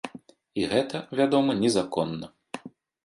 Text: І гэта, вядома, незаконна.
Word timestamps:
І 0.61 0.63
гэта, 0.71 0.97
вядома, 1.21 1.51
незаконна. 1.63 2.27